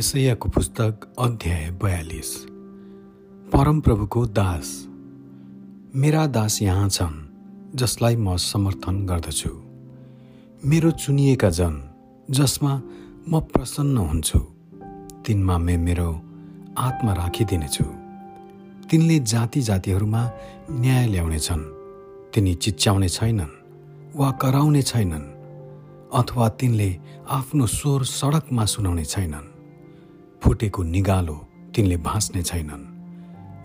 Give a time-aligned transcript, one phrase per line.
[0.00, 2.36] यसैयाको पुस्तक अध्याय बयालिस।
[3.52, 4.88] परमप्रभुको दास।
[5.94, 9.50] मेरा दास यहाँ छन् जसलाई म समर्थन गर्दछु।
[10.64, 11.76] मेरो चुनिएका जन
[12.30, 12.82] जसमा
[13.28, 14.38] म प्रसन्न हुन्छु
[15.26, 16.10] तिनमा मे मेरो
[16.78, 17.84] आत्मा राखिदिनेछु।
[18.88, 20.30] तिनले जाति जातिहरूमा
[20.70, 21.64] न्याय ल्याउनेछन्
[22.34, 23.56] तिनी चिच्याउने छैनन्
[24.16, 25.30] वा कराउने छैनन्
[26.12, 26.98] अथवा तिनले
[27.28, 29.49] आफ्नो स्वर सडकमा सुनाउने छैनन्।
[30.42, 31.36] फुटेको निगालो
[31.74, 32.84] तिनले भाँच्ने छैनन्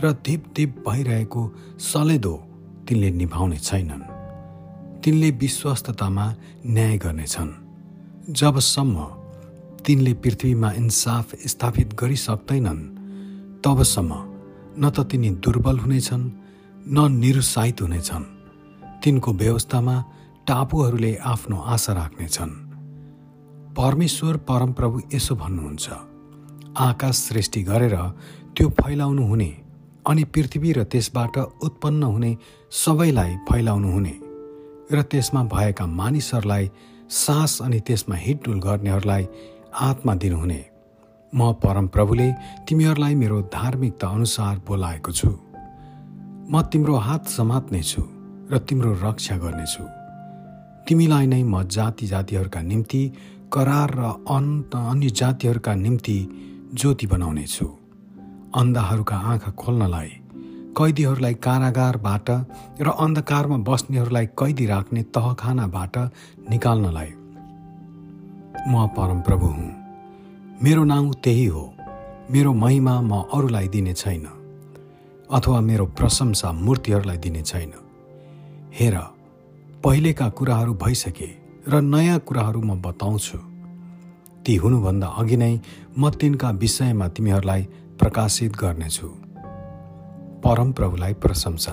[0.00, 1.42] र धिप धिप भइरहेको
[1.78, 2.34] सलेदो
[2.88, 4.02] तिनले निभाउने छैनन्।
[5.02, 6.34] तिनले विश्वस्ततामा
[6.66, 7.50] न्याय गर्नेछन्।
[8.32, 9.04] जबसम्म
[9.86, 12.82] तिनले पृथ्वीमा इन्साफ स्थापित गरिसक्दैनन्
[13.64, 14.12] तबसम्म
[14.78, 16.30] न त तिनी दुर्बल हुनेछन्
[16.88, 18.24] न निरुत्साहित हुनेछन्।
[19.04, 20.04] तिनको व्यवस्थामा
[20.46, 22.52] टापुहरूले आफ्नो आशा राख्नेछन्।
[23.76, 26.09] परमेश्वर परमप्रभु यसो भन्नुहुन्छ।
[26.78, 27.96] आकाश सृष्टि गरेर
[28.56, 29.50] त्यो फैलाउनु हुने
[30.08, 32.36] अनि पृथ्वी र त्यसबाट उत्पन्न हुने
[32.70, 34.14] सबैलाई फैलाउनु हुने
[34.92, 36.70] र त्यसमा भएका मानिसहरूलाई
[37.10, 39.26] सास अनि त्यसमा हिडडुल गर्नेहरूलाई
[39.80, 40.64] आत्मा दिनुहुने।
[41.32, 42.32] म परमप्रभुले
[42.68, 45.30] तिमीहरूलाई मेरो धार्मिकता अनुसार बोलाएको छु।
[46.50, 48.02] म तिम्रो हात समात्नेछु
[48.50, 49.84] र तिम्रो रक्षा गर्नेछु।
[50.88, 53.02] तिमीलाई नै म जाति जातिहरूका निम्ति
[53.52, 56.18] करार र अन्त अन्य जातिहरूका निम्ति
[56.74, 57.66] ज्योति बनाउनेछु।
[58.54, 60.08] अन्धाहरूका आँखा खोल्नलाई
[60.78, 62.30] कैदीहरूलाई कारागारबाट
[62.80, 65.96] र अन्धकारमा बस्नेहरूलाई कैदी राख्ने तहखानाबाट
[66.50, 67.10] निकाल्नलाई।
[68.68, 69.70] म परमप्रभु हुँ।
[70.62, 71.74] मेरो नाउँ त्यही हो।
[72.30, 74.26] मेरो महिमा म अरूलाई दिने छैन।
[75.30, 77.72] अथवा मेरो प्रशंसा मूर्तिहरूलाई दिने छैन।
[78.74, 78.98] हेर
[79.84, 81.28] पहिलेका कुराहरू भइसके
[81.68, 83.49] र नयाँ कुराहरू म बताउँछु।
[84.50, 85.60] ती हुनुभन्दा अघि नै
[85.98, 87.62] म तिनका विषयमा तिमीहरूलाई
[87.98, 89.06] प्रकाशित गर्नेछु।
[90.44, 91.72] परमप्रभुलाई प्रशंसा।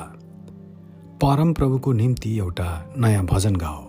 [1.22, 3.82] परमप्रभुको निम्ति एउटा नयाँ भजन गाओ।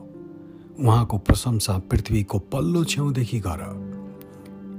[0.81, 3.61] उहाँको प्रशंसा पृथ्वीको पल्लो छेउदेखि गर।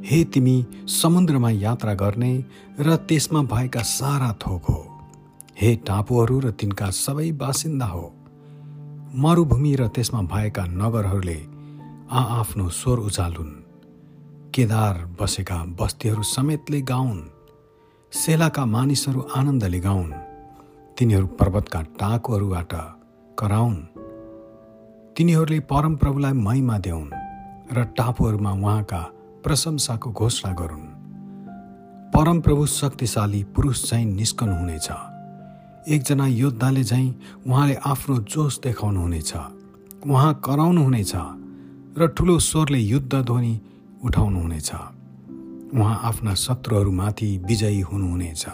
[0.06, 2.44] हे तिमी समुद्रमा यात्रा गर्ने
[2.80, 5.00] र त्यसमा भएका सारा थोक हो।
[5.62, 8.14] हे टापुहरू र तिनका सबै बासिन्दा हो।
[9.16, 11.46] मरुभूमि र त्यसमा भएका नगरहरूले
[12.12, 13.59] आआफ्नो स्वर उचालुन्।
[14.56, 17.22] केदार बसेका बस्तीहरू समेतले गाउन्।
[18.12, 20.14] सेलाका मानिसहरू आनन्दले गाउन्।
[20.98, 22.74] तिनीहरू पर्वतका टाकुहरूबाट
[23.40, 23.76] कराउन्।
[25.18, 27.14] तिनीहरूले परमप्रभुलाई महिमा देऊन्
[27.74, 29.02] र टापुहरूमा उहाँका
[29.44, 30.88] प्रशंसाको घोषणा गरून्।
[32.12, 34.90] परमप्रभु शक्तिशाली पुरुष चाहिँ निस्कनु हुनेछ।
[35.90, 39.34] एकजना योद्धाले चाहिँ उहाँले आफ्नो जोस देखाउनुहुनेछ
[40.08, 41.12] उहाँ कराउनुहुनेछ
[41.98, 43.62] र ठुलो स्वरले युद्ध ध्वनि
[44.04, 44.72] उठाउनुहुनेछ।
[45.76, 48.46] उहाँ आफ्ना शत्रुहरूमाथि विजयी हुनुहुनेछ।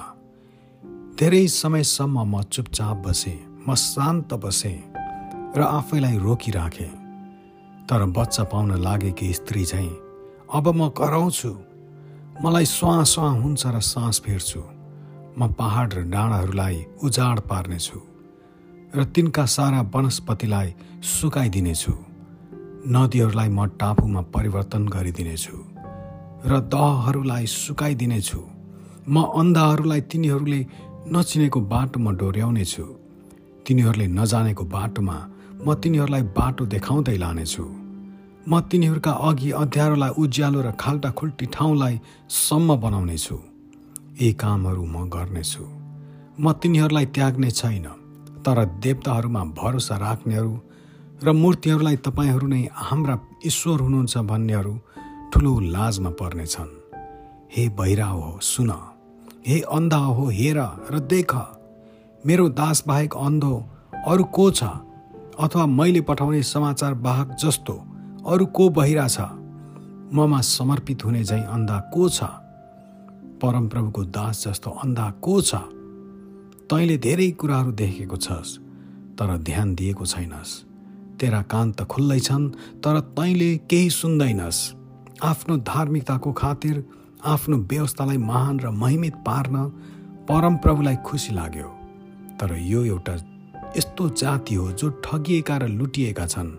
[1.20, 4.78] धेरै समयसम्म म चुपचाप बसेँ म शान्त बसेँ
[5.58, 6.94] र आफैलाई रोकिराखेँ।
[7.88, 9.96] तर बच्चा पाउन लागेकी स्त्री चाहिँ
[10.54, 11.52] अब म कराउँछु।
[12.44, 14.62] मलाई स्वाँ स्वाँ हुन्छ र सास फेर्छु।
[15.40, 18.00] म पहाड र डाँडाहरूलाई उजाड पार्नेछु
[18.96, 20.74] र तिनका सारा वनस्पतिलाई
[21.04, 22.15] सुकाइदिनेछु।
[22.86, 25.58] नदीहरूलाई म टापुमा परिवर्तन गरिदिनेछु
[26.46, 28.42] र दहहरूलाई सुकाइदिनेछु।
[29.10, 30.60] म अन्धाहरूलाई तिनीहरूले
[31.12, 32.86] नचिनेको बाटोमा डोर्याउनेछु।
[33.66, 35.18] तिनीहरूले नजानेको बाटोमा
[35.66, 37.66] म तिनीहरूलाई बाटो देखाउँदै लानेछु।
[38.48, 41.96] म तिनीहरूका अघि अध्यारोलाई उज्यालो र खाल्टा खुल्टी ठाउँलाई
[42.30, 43.38] सम्म बनाउनेछु।
[44.22, 45.64] यी कामहरू म गर्नेछु।
[46.40, 47.88] म तिनीहरूलाई त्याग्ने छैन
[48.46, 50.54] तर देवताहरूमा भरोसा राख्नेहरू
[51.24, 54.80] र मूर्तिहरूलाई तपाईँहरू नै हाम्रा ईश्वर हुनुहुन्छ भन्नेहरू
[55.34, 56.72] ठुलो लाजमा पर्नेछन्।
[57.52, 58.72] हे बहिरा हो सुन।
[59.48, 60.58] हे अन्धा हो हेर
[60.92, 61.36] र देख।
[62.26, 63.66] मेरो दास बाहेक अन्धो
[64.08, 64.64] अरू को छ?
[65.40, 67.74] अथवा मैले पठाउने समाचार बाहक जस्तो
[68.28, 69.20] अरू को बहिरा छ?
[70.14, 72.24] ममा समर्पित हुने झैँ अन्धा को छ?
[73.42, 75.56] परमप्रभुको दास जस्तो अन्धा को छ?
[76.70, 78.58] तैँले धेरै कुराहरू देखेको छस्
[79.16, 80.75] तर ध्यान दिएको छैनस्।
[81.20, 82.50] तेरा कान त खुल्लै छन्
[82.84, 84.60] तर तैँले केही सुन्दैनस्।
[85.24, 86.84] आफ्नो धार्मिकताको खातिर
[87.26, 89.56] आफ्नो व्यवस्थालाई महान र महिमित पार्न
[90.30, 91.70] परमप्रभुलाई खुसी लाग्यो।
[92.40, 93.16] तर यो एउटा
[93.78, 96.52] यस्तो जाति हो जो ठगिएका र लुटिएका छन्।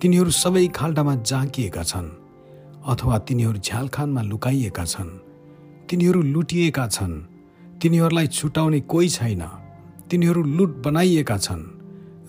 [0.00, 2.10] तिनीहरू सबै खाल्टामा जाँकिएका छन्
[2.86, 5.10] अथवा तिनीहरू झ्यालखानमा लुकाइएका छन्।
[5.88, 7.14] तिनीहरू लुटिएका छन्।
[7.80, 9.42] तिनीहरूलाई छुटाउने कोही छैन।
[10.10, 11.77] तिनीहरू लुट बनाइएका छन्।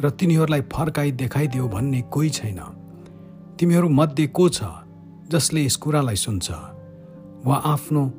[0.02, 2.60] र तिनीहरूलाई फर्काइ देखाइदियो भन्ने कोही छैन।
[3.60, 4.64] तिमीहरू मध्ये को छ
[5.30, 6.52] जसले यस कुरालाई सुन्छ?
[7.46, 8.14] वा आफ्नो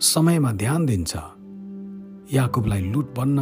[0.00, 1.16] समयमा ध्यान दिन्छ?
[2.32, 3.38] याकुबलाई लुट बन्न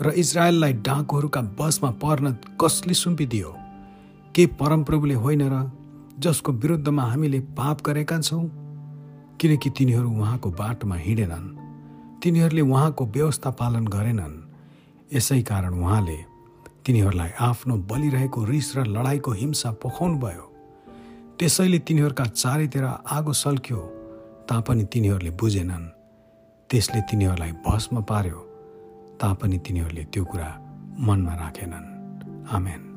[0.00, 3.56] र इजरायललाई डाकुहरूका बसमा पर्न कसले सुम्पिदियो?
[4.34, 5.72] के परमप्रभुले होइन र
[6.18, 8.44] जसको विरुद्धमा हामीले पाप गरेका छौँ?
[9.40, 11.46] किनकि तिनीहरू उहाँको बाटोमा हिँडेनन्।
[12.22, 14.42] तिनीहरूले उहाँको व्यवस्था पालन गरेनन्।
[15.16, 16.35] यसै कारण उहाँले
[16.86, 20.44] तिनीहरूलाई आफ्नो बलिरहेको रिस र लडाइँको हिंसा पोखाउनुभयो
[21.38, 23.80] त्यसैले तिनीहरूका चारैतिर आगो सल्क्यो
[24.48, 25.86] तापनि तिनीहरूले बुझेनन्।
[26.70, 28.38] त्यसले तिनीहरूलाई भस्म पार्यो
[29.20, 30.50] तापनि तिनीहरूले त्यो कुरा
[30.98, 31.86] मनमा राखेनन्।
[32.54, 32.95] आमेन।